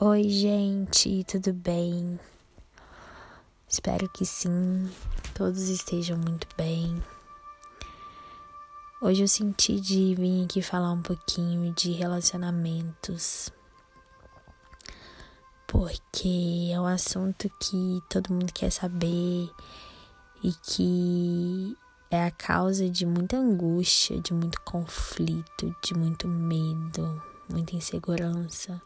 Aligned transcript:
Oi, 0.00 0.28
gente, 0.28 1.22
tudo 1.22 1.52
bem? 1.52 2.18
Espero 3.68 4.08
que 4.08 4.26
sim, 4.26 4.90
todos 5.32 5.68
estejam 5.68 6.18
muito 6.18 6.48
bem. 6.56 7.00
Hoje 9.00 9.22
eu 9.22 9.28
senti 9.28 9.78
de 9.80 10.16
vir 10.16 10.46
aqui 10.46 10.60
falar 10.60 10.90
um 10.90 11.00
pouquinho 11.00 11.72
de 11.74 11.92
relacionamentos, 11.92 13.52
porque 15.64 16.70
é 16.72 16.80
um 16.80 16.86
assunto 16.86 17.48
que 17.60 18.02
todo 18.10 18.32
mundo 18.32 18.52
quer 18.52 18.72
saber 18.72 19.48
e 20.42 20.52
que 20.64 21.78
é 22.10 22.24
a 22.24 22.32
causa 22.32 22.90
de 22.90 23.06
muita 23.06 23.36
angústia, 23.36 24.20
de 24.20 24.34
muito 24.34 24.60
conflito, 24.62 25.72
de 25.80 25.94
muito 25.94 26.26
medo, 26.26 27.22
muita 27.48 27.76
insegurança 27.76 28.82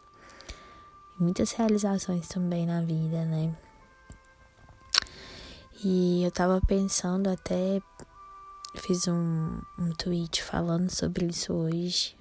muitas 1.19 1.51
realizações 1.51 2.27
também 2.27 2.65
na 2.65 2.81
vida, 2.81 3.25
né? 3.25 3.53
E 5.83 6.23
eu 6.23 6.31
tava 6.31 6.59
pensando 6.65 7.29
até 7.29 7.81
fiz 8.75 9.07
um, 9.07 9.61
um 9.77 9.91
tweet 9.91 10.43
falando 10.43 10.89
sobre 10.89 11.25
isso 11.25 11.53
hoje. 11.53 12.17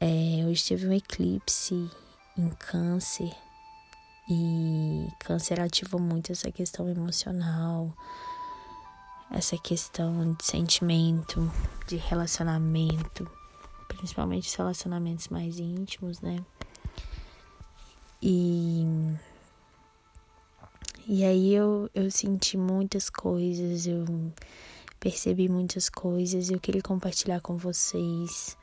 É, 0.00 0.44
hoje 0.46 0.64
teve 0.64 0.88
um 0.88 0.92
eclipse 0.92 1.90
em 2.36 2.48
câncer 2.50 3.32
e 4.28 5.08
câncer 5.20 5.60
ativa 5.60 5.98
muito 5.98 6.32
essa 6.32 6.50
questão 6.50 6.88
emocional, 6.88 7.92
essa 9.30 9.56
questão 9.58 10.32
de 10.32 10.44
sentimento, 10.44 11.50
de 11.86 11.96
relacionamento, 11.96 13.30
principalmente 13.88 14.48
os 14.48 14.54
relacionamentos 14.54 15.28
mais 15.28 15.58
íntimos, 15.58 16.20
né? 16.20 16.44
E, 18.22 18.86
e 21.08 21.24
aí 21.24 21.52
eu, 21.52 21.90
eu 21.92 22.08
senti 22.08 22.56
muitas 22.56 23.10
coisas, 23.10 23.86
eu 23.86 24.04
percebi 25.00 25.48
muitas 25.48 25.88
coisas 25.88 26.48
e 26.48 26.52
eu 26.52 26.60
queria 26.60 26.82
compartilhar 26.82 27.40
com 27.40 27.56
vocês. 27.56 28.56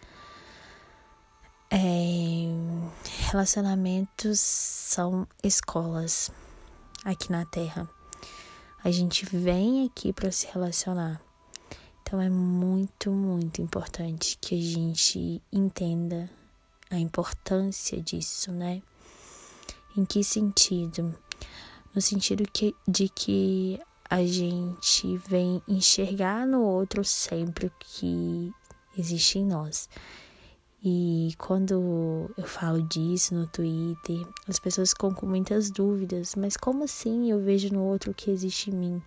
É, 1.69 1.77
relacionamentos 3.29 4.39
são 4.39 5.27
escolas 5.43 6.31
aqui 7.03 7.29
na 7.29 7.45
Terra. 7.45 7.89
A 8.81 8.89
gente 8.89 9.25
vem 9.25 9.85
aqui 9.85 10.13
para 10.13 10.31
se 10.31 10.47
relacionar. 10.47 11.21
Então 12.01 12.21
é 12.21 12.29
muito, 12.29 13.11
muito 13.11 13.61
importante 13.61 14.37
que 14.39 14.55
a 14.55 14.61
gente 14.61 15.41
entenda 15.51 16.31
a 16.89 16.97
importância 16.97 18.01
disso, 18.01 18.53
né? 18.53 18.81
Em 19.99 20.05
que 20.05 20.23
sentido? 20.23 21.13
No 21.93 22.01
sentido 22.01 22.45
que, 22.49 22.73
de 22.87 23.09
que 23.09 23.77
a 24.09 24.25
gente 24.25 25.17
vem 25.17 25.61
enxergar 25.67 26.47
no 26.47 26.61
outro 26.61 27.03
sempre 27.03 27.67
o 27.67 27.71
que 27.77 28.53
existe 28.97 29.39
em 29.39 29.45
nós. 29.45 29.89
E 30.81 31.35
quando 31.37 32.31
eu 32.37 32.45
falo 32.45 32.81
disso 32.81 33.35
no 33.35 33.45
Twitter, 33.45 34.25
as 34.47 34.57
pessoas 34.57 34.91
ficam 34.91 35.13
com 35.13 35.25
muitas 35.25 35.69
dúvidas. 35.69 36.33
Mas 36.33 36.55
como 36.55 36.85
assim 36.85 37.29
eu 37.29 37.41
vejo 37.41 37.73
no 37.73 37.83
outro 37.83 38.11
o 38.11 38.15
que 38.15 38.31
existe 38.31 38.71
em 38.71 38.75
mim? 38.75 39.01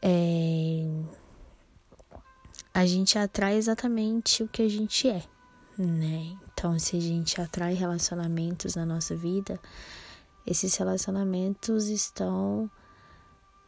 É... 0.00 0.86
A 2.72 2.86
gente 2.86 3.18
atrai 3.18 3.56
exatamente 3.56 4.44
o 4.44 4.48
que 4.48 4.62
a 4.62 4.68
gente 4.68 5.08
é 5.08 5.24
né? 5.76 6.36
Então, 6.54 6.78
se 6.78 6.96
a 6.96 7.00
gente 7.00 7.40
atrai 7.40 7.74
relacionamentos 7.74 8.76
na 8.76 8.86
nossa 8.86 9.14
vida, 9.14 9.60
esses 10.46 10.74
relacionamentos 10.76 11.88
estão 11.88 12.70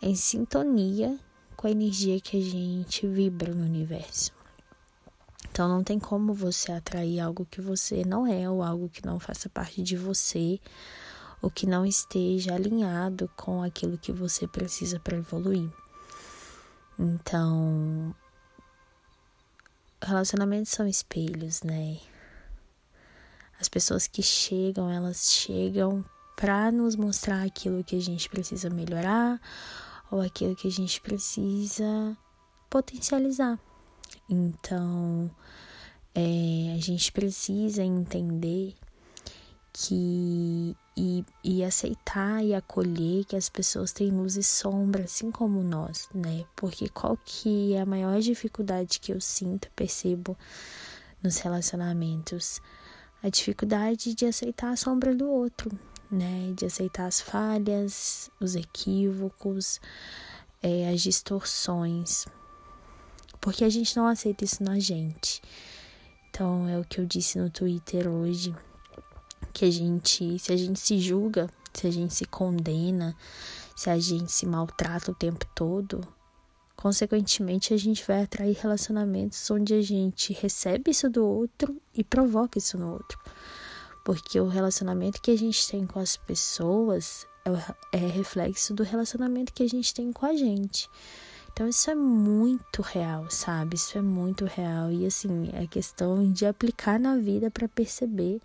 em 0.00 0.14
sintonia 0.14 1.18
com 1.56 1.66
a 1.66 1.70
energia 1.70 2.20
que 2.20 2.38
a 2.38 2.40
gente 2.40 3.06
vibra 3.06 3.52
no 3.52 3.64
universo. 3.64 4.32
Então, 5.50 5.68
não 5.68 5.82
tem 5.82 5.98
como 5.98 6.32
você 6.32 6.70
atrair 6.70 7.18
algo 7.18 7.44
que 7.44 7.60
você 7.60 8.04
não 8.04 8.26
é 8.26 8.48
ou 8.48 8.62
algo 8.62 8.88
que 8.88 9.04
não 9.04 9.18
faça 9.18 9.48
parte 9.48 9.82
de 9.82 9.96
você 9.96 10.60
ou 11.42 11.50
que 11.50 11.66
não 11.66 11.84
esteja 11.84 12.54
alinhado 12.54 13.30
com 13.36 13.62
aquilo 13.62 13.98
que 13.98 14.12
você 14.12 14.46
precisa 14.46 15.00
para 15.00 15.16
evoluir. 15.16 15.70
Então, 16.98 18.14
relacionamentos 20.02 20.72
são 20.72 20.86
espelhos, 20.86 21.62
né? 21.62 21.98
As 23.60 23.68
pessoas 23.68 24.06
que 24.06 24.22
chegam, 24.22 24.90
elas 24.90 25.32
chegam 25.32 26.04
para 26.36 26.70
nos 26.70 26.96
mostrar 26.96 27.42
aquilo 27.42 27.82
que 27.82 27.96
a 27.96 28.00
gente 28.00 28.28
precisa 28.28 28.68
melhorar 28.68 29.40
ou 30.10 30.20
aquilo 30.20 30.54
que 30.54 30.68
a 30.68 30.70
gente 30.70 31.00
precisa 31.00 32.16
potencializar. 32.68 33.58
Então, 34.28 35.30
é, 36.14 36.74
a 36.76 36.80
gente 36.80 37.10
precisa 37.10 37.82
entender 37.82 38.74
que 39.72 40.76
e, 40.96 41.22
e 41.44 41.62
aceitar 41.62 42.42
e 42.42 42.54
acolher 42.54 43.26
que 43.26 43.36
as 43.36 43.50
pessoas 43.50 43.92
têm 43.92 44.10
luz 44.10 44.36
e 44.36 44.42
sombra, 44.42 45.04
assim 45.04 45.30
como 45.30 45.62
nós, 45.62 46.08
né? 46.14 46.46
Porque 46.56 46.88
qual 46.88 47.18
que 47.22 47.74
é 47.74 47.82
a 47.82 47.86
maior 47.86 48.18
dificuldade 48.20 48.98
que 48.98 49.12
eu 49.12 49.20
sinto, 49.20 49.70
percebo 49.76 50.36
nos 51.22 51.36
relacionamentos? 51.38 52.62
A 53.22 53.28
dificuldade 53.28 54.14
de 54.14 54.26
aceitar 54.26 54.70
a 54.70 54.76
sombra 54.76 55.14
do 55.14 55.28
outro, 55.28 55.70
né? 56.10 56.52
De 56.54 56.66
aceitar 56.66 57.06
as 57.06 57.20
falhas, 57.20 58.30
os 58.40 58.54
equívocos, 58.54 59.80
é, 60.62 60.88
as 60.90 61.00
distorções. 61.00 62.26
Porque 63.40 63.64
a 63.64 63.68
gente 63.68 63.96
não 63.96 64.06
aceita 64.06 64.44
isso 64.44 64.62
na 64.62 64.78
gente. 64.78 65.42
Então, 66.30 66.68
é 66.68 66.78
o 66.78 66.84
que 66.84 67.00
eu 67.00 67.06
disse 67.06 67.38
no 67.38 67.48
Twitter 67.48 68.08
hoje 68.08 68.54
que 69.52 69.64
a 69.64 69.70
gente, 69.70 70.38
se 70.38 70.52
a 70.52 70.56
gente 70.56 70.78
se 70.78 70.98
julga, 70.98 71.48
se 71.72 71.86
a 71.86 71.90
gente 71.90 72.14
se 72.14 72.26
condena, 72.26 73.16
se 73.74 73.88
a 73.88 73.98
gente 73.98 74.30
se 74.30 74.46
maltrata 74.46 75.10
o 75.10 75.14
tempo 75.14 75.46
todo, 75.54 76.06
consequentemente 76.76 77.72
a 77.72 77.76
gente 77.76 78.06
vai 78.06 78.22
atrair 78.22 78.56
relacionamentos 78.60 79.50
onde 79.50 79.74
a 79.74 79.82
gente 79.82 80.32
recebe 80.32 80.90
isso 80.90 81.08
do 81.08 81.24
outro 81.24 81.76
e 81.94 82.04
provoca 82.04 82.58
isso 82.58 82.76
no 82.76 82.92
outro. 82.92 83.18
Porque 84.04 84.38
o 84.38 84.46
relacionamento 84.46 85.20
que 85.20 85.30
a 85.30 85.38
gente 85.38 85.66
tem 85.68 85.86
com 85.86 85.98
as 85.98 86.16
pessoas 86.16 87.26
é, 87.92 87.96
é 87.98 88.06
reflexo 88.06 88.74
do 88.74 88.82
relacionamento 88.82 89.52
que 89.52 89.62
a 89.62 89.68
gente 89.68 89.92
tem 89.94 90.12
com 90.12 90.26
a 90.26 90.36
gente. 90.36 90.88
Então 91.52 91.66
isso 91.66 91.90
é 91.90 91.94
muito 91.94 92.82
real, 92.82 93.30
sabe? 93.30 93.76
Isso 93.76 93.96
é 93.96 94.02
muito 94.02 94.44
real 94.44 94.92
e 94.92 95.06
assim, 95.06 95.50
é 95.54 95.66
questão 95.66 96.30
de 96.30 96.44
aplicar 96.44 97.00
na 97.00 97.16
vida 97.16 97.50
para 97.50 97.66
perceber 97.66 98.42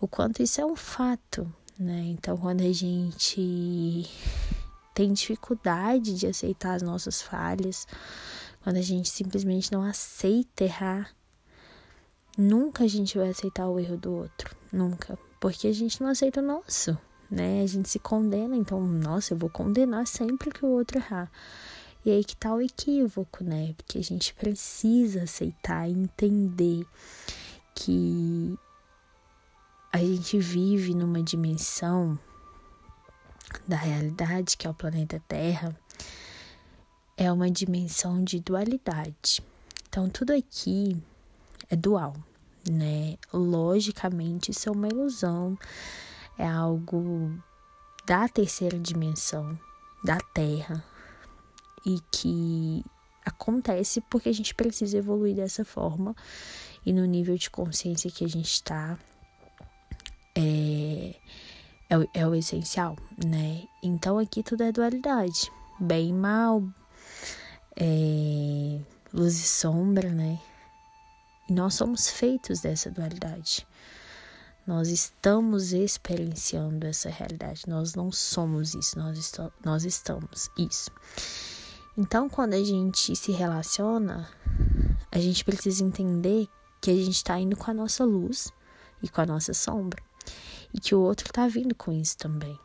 o 0.00 0.08
quanto 0.08 0.42
isso 0.42 0.60
é 0.60 0.64
um 0.64 0.76
fato, 0.76 1.50
né? 1.78 2.02
Então, 2.06 2.36
quando 2.36 2.62
a 2.62 2.72
gente 2.72 4.06
tem 4.96 5.12
dificuldade 5.12 6.14
de 6.14 6.26
aceitar 6.26 6.74
as 6.74 6.80
nossas 6.80 7.20
falhas, 7.20 7.86
quando 8.64 8.78
a 8.78 8.82
gente 8.82 9.10
simplesmente 9.10 9.70
não 9.70 9.82
aceita 9.82 10.64
errar, 10.64 11.14
nunca 12.36 12.84
a 12.84 12.86
gente 12.88 13.18
vai 13.18 13.28
aceitar 13.28 13.68
o 13.68 13.78
erro 13.78 13.98
do 13.98 14.10
outro, 14.10 14.56
nunca, 14.72 15.18
porque 15.38 15.68
a 15.68 15.72
gente 15.72 16.00
não 16.00 16.08
aceita 16.08 16.40
o 16.40 16.42
nosso, 16.42 16.96
né? 17.30 17.62
A 17.62 17.66
gente 17.66 17.90
se 17.90 17.98
condena, 17.98 18.56
então, 18.56 18.80
nossa, 18.80 19.34
eu 19.34 19.38
vou 19.38 19.50
condenar 19.50 20.06
sempre 20.06 20.50
que 20.50 20.64
o 20.64 20.68
outro 20.68 20.96
errar. 20.96 21.30
E 22.02 22.10
aí 22.10 22.24
que 22.24 22.34
tá 22.34 22.54
o 22.54 22.62
equívoco, 22.62 23.44
né? 23.44 23.74
Porque 23.76 23.98
a 23.98 24.02
gente 24.02 24.32
precisa 24.32 25.24
aceitar 25.24 25.90
entender 25.90 26.86
que 27.74 28.58
a 29.92 29.98
gente 29.98 30.38
vive 30.38 30.94
numa 30.94 31.22
dimensão 31.22 32.18
da 33.66 33.76
realidade 33.76 34.56
que 34.56 34.66
é 34.66 34.70
o 34.70 34.74
planeta 34.74 35.22
Terra, 35.28 35.76
é 37.16 37.30
uma 37.30 37.50
dimensão 37.50 38.22
de 38.22 38.40
dualidade. 38.40 39.42
Então, 39.88 40.08
tudo 40.08 40.32
aqui 40.32 40.96
é 41.70 41.76
dual, 41.76 42.14
né? 42.68 43.16
Logicamente, 43.32 44.50
isso 44.50 44.68
é 44.68 44.72
uma 44.72 44.88
ilusão, 44.88 45.58
é 46.38 46.46
algo 46.46 47.32
da 48.06 48.28
terceira 48.28 48.78
dimensão, 48.78 49.58
da 50.04 50.18
Terra, 50.34 50.84
e 51.84 51.98
que 52.12 52.84
acontece 53.24 54.00
porque 54.02 54.28
a 54.28 54.34
gente 54.34 54.54
precisa 54.54 54.98
evoluir 54.98 55.34
dessa 55.34 55.64
forma 55.64 56.14
e 56.84 56.92
no 56.92 57.04
nível 57.04 57.36
de 57.36 57.50
consciência 57.50 58.10
que 58.10 58.24
a 58.24 58.28
gente 58.28 58.50
está 58.52 58.96
é, 60.36 61.14
é, 61.88 61.98
o, 61.98 62.08
é 62.12 62.26
o 62.26 62.34
essencial, 62.34 62.96
né? 63.24 63.64
Então 63.82 64.18
aqui 64.18 64.42
tudo 64.42 64.62
é 64.62 64.72
dualidade, 64.72 65.50
bem 65.78 66.10
e 66.10 66.12
mal, 66.12 66.62
é, 67.76 68.80
luz 69.12 69.34
e 69.38 69.46
sombra, 69.46 70.10
né? 70.10 70.40
E 71.48 71.52
nós 71.52 71.74
somos 71.74 72.10
feitos 72.10 72.60
dessa 72.60 72.90
dualidade. 72.90 73.66
Nós 74.66 74.88
estamos 74.88 75.72
experienciando 75.72 76.86
essa 76.88 77.08
realidade. 77.08 77.62
Nós 77.68 77.94
não 77.94 78.10
somos 78.10 78.74
isso, 78.74 78.98
nós, 78.98 79.32
nós 79.64 79.84
estamos 79.84 80.50
isso. 80.58 80.90
Então, 81.96 82.28
quando 82.28 82.54
a 82.54 82.64
gente 82.64 83.14
se 83.14 83.30
relaciona, 83.30 84.28
a 85.12 85.18
gente 85.18 85.44
precisa 85.44 85.84
entender 85.84 86.48
que 86.80 86.90
a 86.90 86.94
gente 86.94 87.14
está 87.14 87.38
indo 87.38 87.56
com 87.56 87.70
a 87.70 87.74
nossa 87.74 88.04
luz 88.04 88.52
e 89.02 89.08
com 89.08 89.20
a 89.20 89.26
nossa 89.26 89.54
sombra. 89.54 90.02
E 90.72 90.80
que 90.80 90.94
o 90.94 91.00
outro 91.00 91.26
está 91.26 91.46
vindo 91.48 91.74
com 91.74 91.92
isso 91.92 92.16
também. 92.16 92.58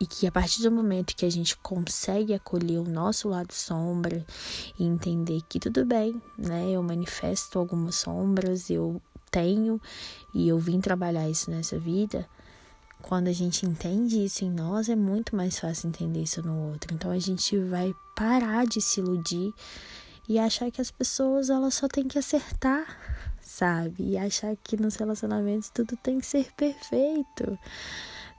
E 0.00 0.06
que 0.06 0.26
a 0.26 0.32
partir 0.32 0.62
do 0.62 0.70
momento 0.70 1.16
que 1.16 1.26
a 1.26 1.30
gente 1.30 1.56
consegue 1.56 2.32
acolher 2.32 2.78
o 2.78 2.84
nosso 2.84 3.28
lado 3.28 3.52
sombra 3.52 4.24
e 4.78 4.84
entender 4.84 5.42
que 5.48 5.58
tudo 5.58 5.84
bem, 5.84 6.22
né? 6.36 6.70
Eu 6.70 6.82
manifesto 6.82 7.58
algumas 7.58 7.96
sombras, 7.96 8.70
eu 8.70 9.02
tenho 9.30 9.80
e 10.32 10.48
eu 10.48 10.58
vim 10.58 10.80
trabalhar 10.80 11.28
isso 11.28 11.50
nessa 11.50 11.78
vida. 11.78 12.28
Quando 13.02 13.28
a 13.28 13.32
gente 13.32 13.64
entende 13.64 14.24
isso 14.24 14.44
em 14.44 14.50
nós, 14.50 14.88
é 14.88 14.96
muito 14.96 15.34
mais 15.34 15.58
fácil 15.58 15.88
entender 15.88 16.22
isso 16.22 16.42
no 16.42 16.70
outro. 16.70 16.94
Então 16.94 17.10
a 17.10 17.18
gente 17.18 17.56
vai 17.58 17.94
parar 18.14 18.66
de 18.66 18.80
se 18.80 19.00
iludir 19.00 19.52
e 20.28 20.38
achar 20.38 20.70
que 20.70 20.80
as 20.80 20.90
pessoas 20.90 21.48
elas 21.48 21.74
só 21.74 21.88
têm 21.88 22.06
que 22.06 22.18
acertar, 22.18 22.86
sabe? 23.48 24.10
E 24.10 24.18
achar 24.18 24.54
que 24.56 24.76
nos 24.76 24.96
relacionamentos 24.96 25.70
tudo 25.70 25.96
tem 25.96 26.20
que 26.20 26.26
ser 26.26 26.52
perfeito, 26.52 27.58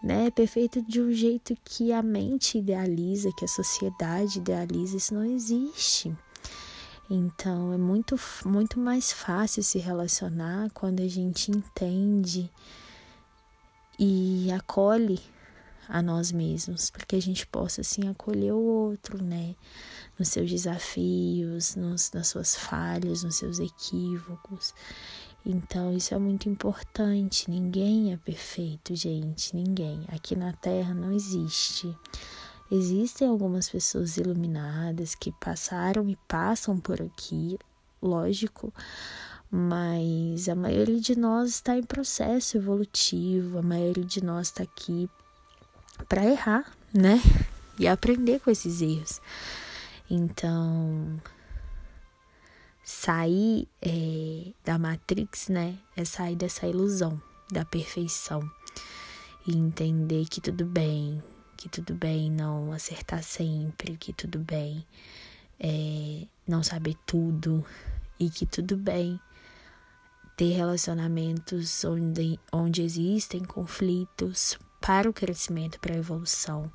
né? 0.04 0.30
Perfeito 0.30 0.82
de 0.84 1.02
um 1.02 1.12
jeito 1.12 1.58
que 1.66 1.92
a 1.92 2.04
mente 2.04 2.60
idealiza, 2.60 3.32
que 3.36 3.44
a 3.44 3.48
sociedade 3.48 4.38
idealiza, 4.38 4.98
isso 4.98 5.16
não 5.16 5.26
existe. 5.26 6.16
Então 7.10 7.74
é 7.74 7.78
muito, 7.78 8.20
muito 8.46 8.80
mais 8.80 9.12
fácil 9.12 9.64
se 9.64 9.80
relacionar 9.80 10.70
quando 10.76 11.02
a 11.02 11.08
gente 11.08 11.50
entende 11.50 12.48
e 13.98 14.52
acolhe 14.52 15.20
a 15.90 16.04
nós 16.04 16.32
mesmos, 16.32 16.92
para 16.92 17.04
que 17.04 17.16
a 17.16 17.22
gente 17.22 17.48
possa 17.48 17.82
assim 17.82 18.08
acolher 18.08 18.54
o 18.54 18.62
outro, 18.62 19.22
né? 19.22 19.56
Nos 20.18 20.30
seus 20.30 20.50
desafios, 20.50 21.76
nos, 21.76 22.12
nas 22.12 22.28
suas 22.28 22.56
falhas, 22.56 23.24
nos 23.24 23.38
seus 23.38 23.60
equívocos. 23.60 24.74
Então, 25.44 25.92
isso 25.92 26.14
é 26.14 26.20
muito 26.20 26.48
importante. 26.48 27.50
Ninguém 27.50 28.14
é 28.14 28.18
perfeito, 28.18 28.96
gente, 28.96 29.56
ninguém. 29.56 30.06
Aqui 30.10 30.36
na 30.36 30.54
Terra 30.54 30.94
não 30.94 31.12
existe. 31.12 31.98
Existem 32.72 33.28
algumas 33.28 33.68
pessoas 33.68 34.18
iluminadas 34.18 35.16
que 35.16 35.32
passaram 35.32 36.08
e 36.08 36.16
passam 36.28 36.80
por 36.80 37.02
aqui, 37.02 37.58
lógico, 38.00 38.72
mas 39.50 40.48
a 40.48 40.54
maioria 40.54 41.00
de 41.00 41.18
nós 41.18 41.50
está 41.50 41.76
em 41.76 41.82
processo 41.82 42.58
evolutivo, 42.58 43.58
a 43.58 43.64
maioria 43.64 44.06
de 44.06 44.24
nós 44.24 44.48
está 44.50 44.62
aqui 44.62 45.10
para 46.08 46.26
errar, 46.26 46.72
né? 46.94 47.22
E 47.78 47.88
aprender 47.88 48.40
com 48.40 48.52
esses 48.52 48.82
erros. 48.82 49.22
Então, 50.10 51.22
sair 52.84 53.68
é, 53.82 54.52
da 54.66 54.78
Matrix, 54.78 55.48
né? 55.48 55.78
É 55.96 56.04
sair 56.04 56.36
dessa 56.36 56.68
ilusão 56.68 57.22
da 57.52 57.66
perfeição 57.66 58.50
e 59.46 59.56
entender 59.56 60.26
que 60.26 60.42
tudo 60.42 60.66
bem, 60.66 61.24
que 61.58 61.70
tudo 61.70 61.94
bem 61.94 62.32
não 62.32 62.72
acertar 62.72 63.24
sempre, 63.24 63.98
que 63.98 64.14
tudo 64.14 64.40
bem 64.40 64.86
é, 65.60 66.26
não 66.48 66.64
saber 66.64 66.96
tudo 67.06 67.66
e 68.20 68.30
que 68.30 68.46
tudo 68.46 68.78
bem 68.78 69.20
ter 70.38 70.54
relacionamentos 70.54 71.84
onde, 71.84 72.40
onde 72.52 72.82
existem 72.82 73.44
conflitos 73.44 74.58
para 74.80 75.10
o 75.10 75.14
crescimento, 75.14 75.80
para 75.80 75.94
a 75.94 75.98
evolução. 75.98 76.72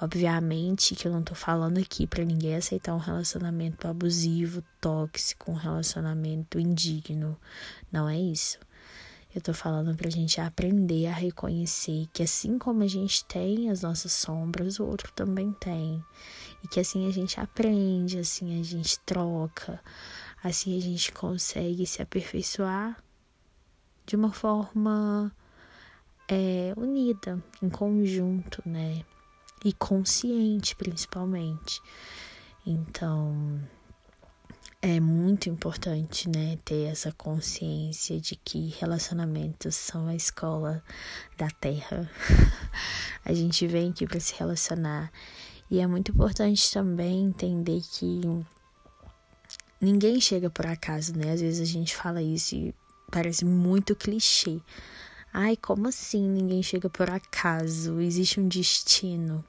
Obviamente 0.00 0.94
que 0.94 1.08
eu 1.08 1.12
não 1.12 1.22
tô 1.22 1.34
falando 1.34 1.78
aqui 1.78 2.06
para 2.06 2.24
ninguém 2.24 2.56
aceitar 2.56 2.94
um 2.94 2.98
relacionamento 2.98 3.88
abusivo, 3.88 4.62
tóxico, 4.80 5.50
um 5.50 5.54
relacionamento 5.54 6.58
indigno. 6.58 7.36
Não 7.90 8.08
é 8.08 8.18
isso. 8.18 8.58
Eu 9.34 9.40
tô 9.40 9.52
falando 9.52 9.94
pra 9.94 10.10
gente 10.10 10.40
aprender 10.40 11.06
a 11.06 11.12
reconhecer 11.12 12.08
que 12.12 12.22
assim 12.22 12.58
como 12.58 12.82
a 12.82 12.88
gente 12.88 13.24
tem 13.26 13.70
as 13.70 13.82
nossas 13.82 14.12
sombras, 14.12 14.78
o 14.78 14.86
outro 14.86 15.12
também 15.12 15.52
tem. 15.52 16.02
E 16.64 16.68
que 16.68 16.80
assim 16.80 17.06
a 17.06 17.10
gente 17.10 17.38
aprende, 17.38 18.18
assim 18.18 18.58
a 18.58 18.64
gente 18.64 18.98
troca, 19.00 19.80
Assim 20.42 20.78
a 20.78 20.80
gente 20.80 21.10
consegue 21.10 21.84
se 21.84 22.00
aperfeiçoar 22.00 22.96
de 24.06 24.14
uma 24.14 24.32
forma 24.32 25.32
é, 26.28 26.74
unida, 26.76 27.42
em 27.62 27.68
conjunto, 27.68 28.62
né? 28.66 29.04
E 29.64 29.72
consciente, 29.72 30.76
principalmente. 30.76 31.80
Então, 32.64 33.60
é 34.80 35.00
muito 35.00 35.48
importante, 35.48 36.28
né, 36.28 36.56
ter 36.64 36.84
essa 36.84 37.10
consciência 37.10 38.20
de 38.20 38.36
que 38.36 38.68
relacionamentos 38.78 39.74
são 39.74 40.06
a 40.06 40.14
escola 40.14 40.84
da 41.36 41.50
Terra. 41.50 42.08
a 43.24 43.32
gente 43.32 43.66
vem 43.66 43.90
aqui 43.90 44.06
para 44.06 44.20
se 44.20 44.34
relacionar 44.38 45.10
e 45.68 45.80
é 45.80 45.86
muito 45.86 46.12
importante 46.12 46.72
também 46.72 47.24
entender 47.24 47.80
que 47.90 48.20
ninguém 49.80 50.20
chega 50.20 50.48
por 50.48 50.66
acaso, 50.66 51.16
né? 51.16 51.32
Às 51.32 51.40
vezes 51.40 51.60
a 51.60 51.72
gente 51.72 51.96
fala 51.96 52.22
isso 52.22 52.54
e 52.54 52.74
parece 53.10 53.44
muito 53.44 53.96
clichê. 53.96 54.60
Ai, 55.32 55.56
como 55.56 55.88
assim 55.88 56.28
ninguém 56.28 56.62
chega 56.62 56.88
por 56.88 57.10
acaso? 57.10 58.00
Existe 58.00 58.40
um 58.40 58.48
destino. 58.48 59.44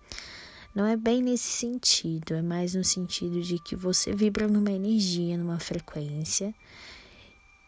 Não 0.76 0.86
é 0.86 0.96
bem 0.96 1.22
nesse 1.22 1.50
sentido, 1.50 2.36
é 2.36 2.42
mais 2.42 2.76
no 2.76 2.84
sentido 2.84 3.42
de 3.42 3.58
que 3.60 3.76
você 3.76 4.14
vibra 4.14 4.48
numa 4.48 4.72
energia, 4.72 5.38
numa 5.38 5.60
frequência, 5.60 6.54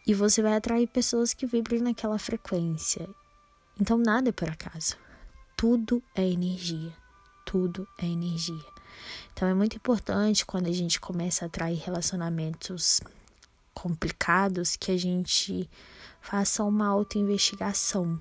e 0.06 0.14
você 0.14 0.40
vai 0.40 0.54
atrair 0.54 0.86
pessoas 0.86 1.34
que 1.34 1.46
vibrem 1.46 1.80
naquela 1.80 2.18
frequência. 2.18 3.08
Então 3.80 3.98
nada 3.98 4.28
é 4.28 4.32
por 4.32 4.48
acaso. 4.48 4.96
Tudo 5.56 6.02
é 6.14 6.26
energia. 6.26 6.92
Tudo 7.44 7.86
é 7.98 8.06
energia. 8.06 8.64
Então 9.32 9.48
é 9.48 9.54
muito 9.54 9.76
importante 9.76 10.46
quando 10.46 10.66
a 10.66 10.72
gente 10.72 11.00
começa 11.00 11.44
a 11.44 11.46
atrair 11.46 11.78
relacionamentos 11.78 13.00
complicados 13.82 14.76
que 14.76 14.92
a 14.92 14.96
gente 14.96 15.68
faça 16.20 16.62
uma 16.62 16.86
autoinvestigação, 16.86 18.16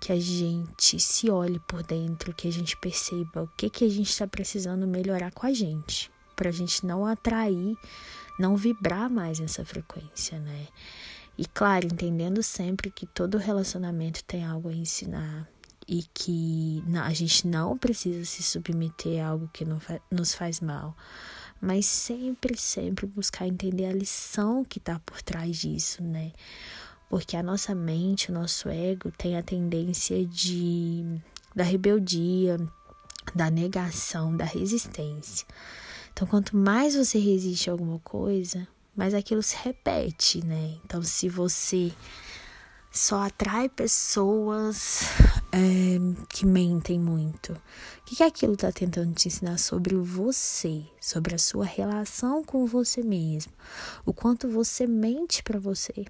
que 0.00 0.10
a 0.10 0.18
gente 0.18 0.98
se 0.98 1.28
olhe 1.28 1.60
por 1.60 1.82
dentro, 1.82 2.32
que 2.32 2.48
a 2.48 2.50
gente 2.50 2.74
perceba 2.78 3.42
o 3.42 3.48
que 3.58 3.68
que 3.68 3.84
a 3.84 3.90
gente 3.90 4.08
está 4.08 4.26
precisando 4.26 4.86
melhorar 4.86 5.32
com 5.32 5.46
a 5.46 5.52
gente, 5.52 6.10
para 6.34 6.48
a 6.48 6.52
gente 6.52 6.86
não 6.86 7.04
atrair, 7.04 7.76
não 8.38 8.56
vibrar 8.56 9.10
mais 9.10 9.38
nessa 9.38 9.66
frequência, 9.66 10.38
né? 10.38 10.66
E 11.36 11.44
claro, 11.44 11.84
entendendo 11.84 12.42
sempre 12.42 12.90
que 12.90 13.04
todo 13.04 13.36
relacionamento 13.36 14.24
tem 14.24 14.46
algo 14.46 14.70
a 14.70 14.72
ensinar, 14.72 15.46
e 15.86 16.02
que 16.14 16.82
a 17.00 17.12
gente 17.12 17.46
não 17.46 17.76
precisa 17.76 18.24
se 18.24 18.42
submeter 18.42 19.22
a 19.22 19.28
algo 19.28 19.48
que 19.52 19.64
nos 20.10 20.34
faz 20.34 20.60
mal, 20.60 20.96
mas 21.60 21.86
sempre, 21.86 22.56
sempre 22.56 23.06
buscar 23.06 23.46
entender 23.46 23.86
a 23.86 23.92
lição 23.92 24.64
que 24.64 24.78
está 24.78 24.98
por 25.00 25.22
trás 25.22 25.56
disso, 25.56 26.02
né? 26.02 26.32
Porque 27.08 27.36
a 27.36 27.42
nossa 27.42 27.74
mente, 27.74 28.30
o 28.30 28.34
nosso 28.34 28.68
ego 28.68 29.10
tem 29.16 29.36
a 29.36 29.42
tendência 29.42 30.24
de 30.24 31.04
da 31.54 31.64
rebeldia, 31.64 32.58
da 33.34 33.50
negação, 33.50 34.36
da 34.36 34.44
resistência. 34.44 35.46
Então, 36.12 36.26
quanto 36.26 36.56
mais 36.56 36.94
você 36.94 37.18
resiste 37.18 37.70
a 37.70 37.72
alguma 37.72 37.98
coisa, 38.00 38.66
mais 38.94 39.14
aquilo 39.14 39.42
se 39.42 39.56
repete, 39.62 40.44
né? 40.44 40.76
Então, 40.84 41.02
se 41.02 41.28
você 41.28 41.92
só 42.90 43.22
atrai 43.22 43.68
pessoas 43.68 45.00
é, 45.56 45.98
que 46.28 46.44
mentem 46.44 47.00
muito. 47.00 47.54
O 47.54 48.04
que, 48.04 48.16
que 48.16 48.22
aquilo 48.22 48.52
está 48.52 48.70
tentando 48.70 49.14
te 49.14 49.28
ensinar 49.28 49.56
sobre 49.58 49.96
você, 49.96 50.84
sobre 51.00 51.34
a 51.34 51.38
sua 51.38 51.64
relação 51.64 52.44
com 52.44 52.66
você 52.66 53.02
mesmo, 53.02 53.52
o 54.04 54.12
quanto 54.12 54.50
você 54.50 54.86
mente 54.86 55.42
para 55.42 55.58
você, 55.58 56.04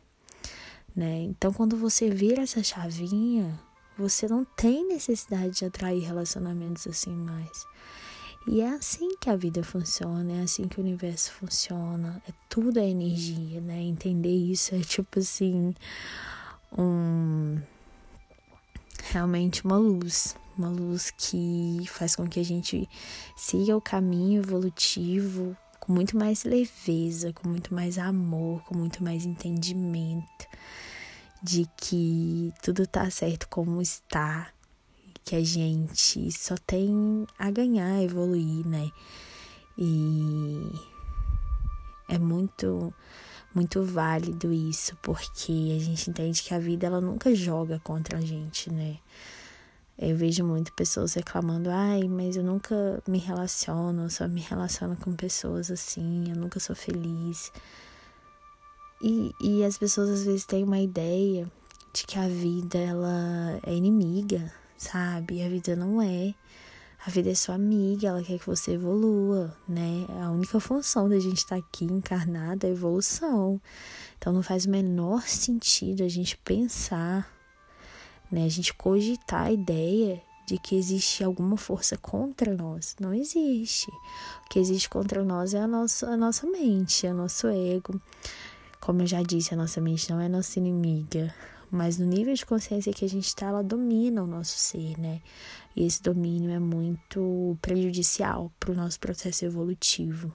né? 0.97 1.21
Então, 1.21 1.53
quando 1.53 1.77
você 1.77 2.11
vira 2.11 2.43
essa 2.43 2.61
chavinha, 2.61 3.57
você 3.97 4.27
não 4.27 4.45
tem 4.45 4.89
necessidade 4.89 5.59
de 5.59 5.65
atrair 5.65 6.03
relacionamentos 6.03 6.89
assim 6.89 7.15
mais. 7.15 7.65
E 8.49 8.61
é 8.61 8.69
assim 8.69 9.17
que 9.21 9.31
a 9.31 9.37
vida 9.37 9.63
funciona, 9.63 10.41
é 10.41 10.43
assim 10.43 10.67
que 10.67 10.79
o 10.79 10.83
universo 10.83 11.31
funciona. 11.33 12.21
É 12.29 12.33
tudo 12.49 12.81
é 12.81 12.89
energia, 12.89 13.61
né? 13.61 13.81
Entender 13.81 14.35
isso 14.35 14.75
é 14.75 14.81
tipo 14.81 15.21
assim 15.21 15.73
um 16.77 17.61
realmente 19.13 19.65
uma 19.65 19.77
luz, 19.77 20.37
uma 20.57 20.69
luz 20.69 21.11
que 21.11 21.85
faz 21.89 22.17
com 22.17 22.27
que 22.29 22.41
a 22.41 22.45
gente 22.45 22.89
siga 23.37 23.77
o 23.77 23.81
caminho 23.81 24.43
evolutivo 24.43 25.57
com 25.81 25.93
muito 25.93 26.17
mais 26.17 26.45
leveza, 26.45 27.33
com 27.33 27.49
muito 27.49 27.73
mais 27.75 27.99
amor, 27.99 28.63
com 28.65 28.77
muito 28.77 29.05
mais 29.05 29.25
entendimento. 29.25 30.47
de 31.43 31.69
que 31.77 32.53
tudo 32.63 32.87
tá 32.87 33.09
certo 33.11 33.49
como 33.49 33.81
está, 33.81 34.49
que 35.25 35.37
a 35.37 35.45
gente 35.45 36.31
só 36.33 36.57
tem 36.67 37.27
a 37.39 37.51
ganhar, 37.51 37.97
a 37.99 38.03
evoluir, 38.03 38.67
né? 38.67 38.91
E 39.79 40.73
é 42.09 42.19
muito 42.19 42.93
muito 43.57 43.83
válido 43.83 44.53
isso, 44.53 44.95
porque 45.01 45.75
a 45.75 45.83
gente 45.83 46.11
entende 46.11 46.43
que 46.43 46.53
a 46.53 46.59
vida 46.59 46.87
ela 46.87 47.01
nunca 47.01 47.35
joga 47.35 47.81
contra 47.81 48.19
a 48.19 48.21
gente, 48.21 48.71
né? 48.71 48.99
Eu 49.99 50.15
vejo 50.15 50.45
muito 50.45 50.75
pessoas 50.75 51.15
reclamando, 51.15 51.71
ai, 51.71 52.03
mas 52.07 52.37
eu 52.37 52.45
nunca 52.45 53.03
me 53.09 53.17
relaciono, 53.17 54.03
eu 54.03 54.11
só 54.11 54.29
me 54.29 54.43
relaciono 54.43 54.95
com 54.95 55.15
pessoas 55.15 55.71
assim, 55.71 56.25
eu 56.29 56.37
nunca 56.37 56.61
sou 56.61 56.77
feliz. 56.77 57.51
E, 59.01 59.35
e 59.41 59.65
as 59.65 59.79
pessoas 59.79 60.11
às 60.11 60.25
vezes 60.27 60.45
têm 60.45 60.63
uma 60.63 60.79
ideia 60.79 61.51
de 61.95 62.05
que 62.07 62.19
a 62.19 62.29
vida 62.29 62.77
ela 62.77 63.59
é 63.63 63.75
inimiga, 63.75 64.53
sabe? 64.77 65.43
A 65.43 65.49
vida 65.49 65.75
não 65.75 66.03
é. 66.03 66.35
A 67.07 67.11
vida 67.11 67.31
é 67.31 67.35
sua 67.37 67.55
amiga, 67.55 68.09
ela 68.09 68.21
quer 68.21 68.37
que 68.37 68.47
você 68.47 68.73
evolua, 68.73 69.57
né? 69.69 70.07
A 70.21 70.29
única 70.33 70.59
função 70.59 71.09
da 71.09 71.21
gente 71.21 71.37
estar 71.37 71.55
tá 71.55 71.65
aqui 71.65 71.85
encarnada 71.85 72.67
é 72.67 72.71
a 72.71 72.73
evolução. 72.73 73.61
Então 74.19 74.33
não 74.33 74.43
faz 74.43 74.67
o 74.67 74.71
menor 74.71 75.23
sentido 75.23 76.03
a 76.03 76.09
gente 76.09 76.37
pensar, 76.39 77.33
né? 78.29 78.45
A 78.45 78.49
gente 78.49 78.75
cogitar 78.75 79.47
a 79.47 79.53
ideia 79.53 80.21
de 80.49 80.59
que 80.59 80.75
existe 80.75 81.23
alguma 81.23 81.57
força 81.57 81.97
contra 81.97 82.53
nós. 82.53 82.97
Não 82.99 83.15
existe. 83.15 83.89
O 84.45 84.49
que 84.51 84.59
existe 84.59 84.91
contra 84.91 85.25
nós 85.25 85.55
é 85.55 85.61
a 85.61 85.69
nossa, 85.69 86.09
a 86.09 86.17
nossa 86.17 86.45
mente, 86.49 87.07
é 87.07 87.13
o 87.13 87.17
nosso 87.17 87.47
ego. 87.47 88.03
Como 88.81 89.03
eu 89.03 89.07
já 89.07 89.23
disse, 89.23 89.55
a 89.55 89.57
nossa 89.57 89.81
mente 89.81 90.11
não 90.11 90.21
é 90.21 90.29
nossa 90.29 90.59
inimiga. 90.59 91.33
Mas 91.71 91.99
no 91.99 92.07
nível 92.07 92.35
de 92.35 92.47
consciência 92.47 92.93
que 92.93 93.05
a 93.05 93.09
gente 93.09 93.27
está, 93.27 93.47
ela 93.47 93.63
domina 93.63 94.23
o 94.23 94.27
nosso 94.27 94.57
ser, 94.59 94.99
né? 94.99 95.21
E 95.75 95.85
esse 95.85 96.03
domínio 96.03 96.51
é 96.51 96.59
muito 96.59 97.57
prejudicial 97.61 98.53
para 98.59 98.71
o 98.71 98.75
nosso 98.75 98.99
processo 99.01 99.45
evolutivo. 99.45 100.35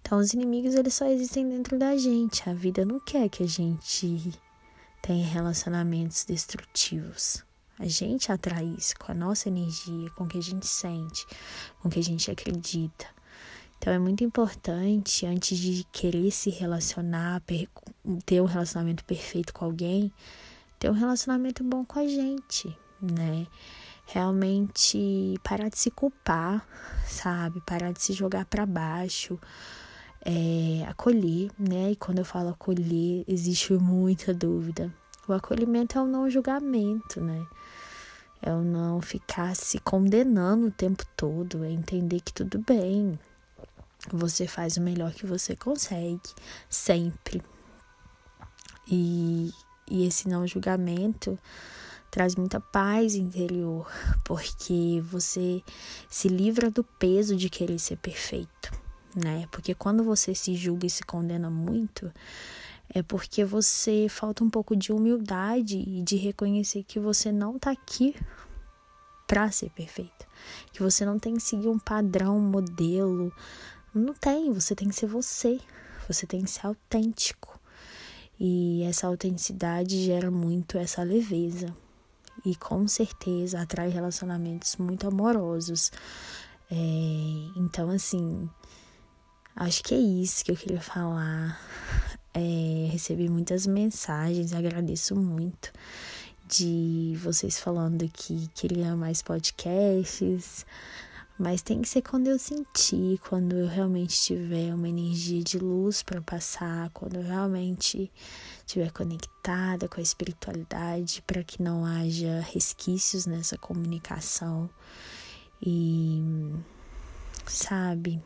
Então, 0.00 0.18
os 0.18 0.32
inimigos 0.32 0.74
eles 0.74 0.94
só 0.94 1.06
existem 1.06 1.48
dentro 1.48 1.78
da 1.78 1.96
gente. 1.96 2.48
A 2.48 2.54
vida 2.54 2.84
não 2.84 3.00
quer 3.00 3.28
que 3.28 3.42
a 3.42 3.46
gente 3.46 4.32
tenha 5.02 5.26
relacionamentos 5.26 6.24
destrutivos. 6.24 7.44
A 7.78 7.86
gente 7.86 8.32
atrai 8.32 8.64
isso 8.76 8.94
com 8.98 9.12
a 9.12 9.14
nossa 9.14 9.48
energia, 9.48 10.10
com 10.10 10.24
o 10.24 10.28
que 10.28 10.38
a 10.38 10.42
gente 10.42 10.66
sente, 10.66 11.26
com 11.80 11.88
o 11.88 11.90
que 11.90 12.00
a 12.00 12.02
gente 12.02 12.30
acredita. 12.30 13.06
Então 13.78 13.92
é 13.92 13.98
muito 13.98 14.24
importante, 14.24 15.24
antes 15.24 15.56
de 15.56 15.84
querer 15.92 16.30
se 16.32 16.50
relacionar, 16.50 17.40
ter 18.26 18.40
um 18.40 18.44
relacionamento 18.44 19.04
perfeito 19.04 19.54
com 19.54 19.64
alguém, 19.64 20.12
ter 20.78 20.90
um 20.90 20.94
relacionamento 20.94 21.62
bom 21.62 21.84
com 21.84 21.98
a 22.00 22.06
gente, 22.06 22.76
né? 23.00 23.46
Realmente 24.04 25.38
parar 25.44 25.68
de 25.68 25.78
se 25.78 25.90
culpar, 25.90 26.66
sabe? 27.06 27.60
Parar 27.60 27.92
de 27.92 28.02
se 28.02 28.12
jogar 28.12 28.46
para 28.46 28.66
baixo, 28.66 29.38
é, 30.24 30.84
acolher, 30.88 31.50
né? 31.56 31.92
E 31.92 31.96
quando 31.96 32.18
eu 32.18 32.24
falo 32.24 32.48
acolher, 32.50 33.24
existe 33.28 33.72
muita 33.74 34.34
dúvida. 34.34 34.92
O 35.28 35.32
acolhimento 35.32 35.98
é 35.98 36.02
o 36.02 36.06
não 36.06 36.28
julgamento, 36.28 37.20
né? 37.20 37.46
É 38.42 38.52
o 38.52 38.62
não 38.62 39.00
ficar 39.00 39.54
se 39.54 39.78
condenando 39.78 40.66
o 40.66 40.70
tempo 40.70 41.04
todo, 41.16 41.64
é 41.64 41.70
entender 41.70 42.20
que 42.20 42.32
tudo 42.32 42.58
bem, 42.58 43.18
você 44.12 44.46
faz 44.46 44.76
o 44.76 44.80
melhor 44.80 45.12
que 45.12 45.26
você 45.26 45.56
consegue, 45.56 46.20
sempre. 46.68 47.42
E, 48.90 49.52
e 49.90 50.06
esse 50.06 50.28
não 50.28 50.46
julgamento 50.46 51.38
traz 52.10 52.34
muita 52.34 52.60
paz 52.60 53.14
interior, 53.14 53.90
porque 54.24 55.02
você 55.04 55.62
se 56.08 56.28
livra 56.28 56.70
do 56.70 56.82
peso 56.82 57.36
de 57.36 57.50
querer 57.50 57.78
ser 57.78 57.96
perfeito, 57.96 58.72
né? 59.14 59.46
Porque 59.50 59.74
quando 59.74 60.02
você 60.02 60.34
se 60.34 60.54
julga 60.54 60.86
e 60.86 60.90
se 60.90 61.02
condena 61.02 61.50
muito, 61.50 62.10
é 62.88 63.02
porque 63.02 63.44
você 63.44 64.06
falta 64.08 64.42
um 64.42 64.48
pouco 64.48 64.74
de 64.74 64.92
humildade 64.92 65.78
e 65.78 66.02
de 66.02 66.16
reconhecer 66.16 66.82
que 66.82 66.98
você 66.98 67.30
não 67.30 67.58
tá 67.58 67.70
aqui 67.70 68.16
para 69.26 69.50
ser 69.50 69.68
perfeito, 69.70 70.26
que 70.72 70.82
você 70.82 71.04
não 71.04 71.18
tem 71.18 71.34
que 71.34 71.42
seguir 71.42 71.68
um 71.68 71.78
padrão, 71.78 72.38
um 72.38 72.50
modelo, 72.50 73.30
não 73.98 74.14
tem, 74.14 74.52
você 74.52 74.74
tem 74.74 74.88
que 74.88 74.94
ser 74.94 75.06
você. 75.06 75.60
Você 76.08 76.26
tem 76.26 76.42
que 76.42 76.50
ser 76.50 76.66
autêntico. 76.66 77.58
E 78.40 78.82
essa 78.84 79.06
autenticidade 79.06 80.04
gera 80.04 80.30
muito 80.30 80.78
essa 80.78 81.02
leveza. 81.02 81.74
E 82.44 82.54
com 82.56 82.86
certeza 82.86 83.60
atrai 83.60 83.88
relacionamentos 83.88 84.76
muito 84.76 85.06
amorosos. 85.06 85.90
É, 86.70 86.74
então, 87.56 87.90
assim, 87.90 88.48
acho 89.56 89.82
que 89.82 89.94
é 89.94 89.98
isso 89.98 90.44
que 90.44 90.52
eu 90.52 90.56
queria 90.56 90.80
falar. 90.80 91.60
É, 92.32 92.88
recebi 92.90 93.28
muitas 93.28 93.66
mensagens, 93.66 94.52
agradeço 94.52 95.16
muito 95.16 95.72
de 96.46 97.18
vocês 97.22 97.58
falando 97.58 98.08
que 98.08 98.48
queriam 98.54 98.96
mais 98.96 99.20
podcasts. 99.20 100.64
Mas 101.38 101.62
tem 101.62 101.80
que 101.80 101.88
ser 101.88 102.02
quando 102.02 102.26
eu 102.26 102.36
sentir, 102.36 103.20
quando 103.28 103.54
eu 103.54 103.68
realmente 103.68 104.20
tiver 104.20 104.74
uma 104.74 104.88
energia 104.88 105.40
de 105.40 105.56
luz 105.56 106.02
para 106.02 106.20
passar, 106.20 106.90
quando 106.90 107.14
eu 107.14 107.22
realmente 107.22 108.10
estiver 108.66 108.90
conectada 108.90 109.88
com 109.88 110.00
a 110.00 110.02
espiritualidade, 110.02 111.22
para 111.24 111.44
que 111.44 111.62
não 111.62 111.84
haja 111.84 112.40
resquícios 112.40 113.24
nessa 113.24 113.56
comunicação. 113.56 114.68
E 115.64 116.20
sabe, 117.46 118.20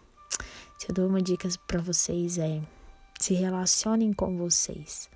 se 0.78 0.88
eu 0.88 0.94
dou 0.94 1.06
uma 1.06 1.20
dica 1.20 1.46
para 1.66 1.82
vocês 1.82 2.38
é 2.38 2.62
se 3.20 3.34
relacionem 3.34 4.10
com 4.14 4.38
vocês. 4.38 5.10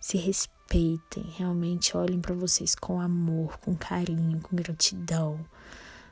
Se 0.00 0.16
respeitem, 0.16 1.24
realmente 1.36 1.94
olhem 1.94 2.18
para 2.18 2.34
vocês 2.34 2.74
com 2.74 2.98
amor, 2.98 3.58
com 3.58 3.76
carinho, 3.76 4.40
com 4.40 4.56
gratidão 4.56 5.38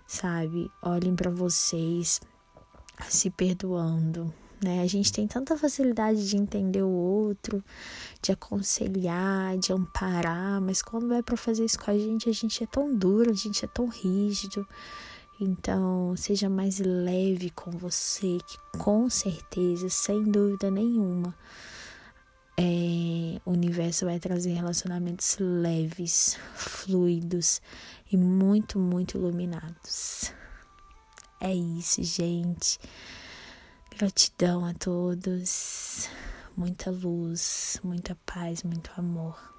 sabe? 0.08 0.72
Olhem 0.82 1.14
para 1.14 1.30
vocês 1.30 2.20
se 3.08 3.30
perdoando, 3.30 4.32
né? 4.64 4.80
A 4.80 4.86
gente 4.86 5.12
tem 5.12 5.28
tanta 5.28 5.56
facilidade 5.56 6.28
de 6.28 6.36
entender 6.36 6.82
o 6.82 6.88
outro, 6.88 7.62
de 8.20 8.32
aconselhar, 8.32 9.56
de 9.58 9.72
amparar, 9.72 10.60
mas 10.62 10.82
quando 10.82 11.12
é 11.12 11.22
para 11.22 11.36
fazer 11.36 11.66
isso 11.66 11.78
com 11.78 11.90
a 11.90 11.98
gente, 11.98 12.28
a 12.28 12.32
gente 12.32 12.64
é 12.64 12.66
tão 12.66 12.92
duro, 12.92 13.30
a 13.30 13.34
gente 13.34 13.64
é 13.64 13.68
tão 13.68 13.86
rígido. 13.86 14.66
Então, 15.40 16.16
seja 16.16 16.48
mais 16.48 16.80
leve 16.80 17.50
com 17.50 17.70
você, 17.70 18.38
que 18.44 18.58
com 18.78 19.08
certeza, 19.08 19.88
sem 19.88 20.24
dúvida 20.24 20.68
nenhuma, 20.68 21.32
é, 22.56 23.40
o 23.44 23.52
universo 23.52 24.04
vai 24.04 24.18
trazer 24.18 24.54
relacionamentos 24.54 25.36
leves, 25.38 26.36
fluidos 26.56 27.62
e 28.10 28.16
muito, 28.16 28.78
muito 28.78 29.16
iluminados. 29.16 30.32
É 31.40 31.54
isso, 31.54 32.02
gente. 32.02 32.78
Gratidão 33.96 34.64
a 34.64 34.74
todos. 34.74 36.08
Muita 36.56 36.90
luz, 36.90 37.80
muita 37.84 38.16
paz, 38.26 38.62
muito 38.62 38.90
amor. 38.96 39.57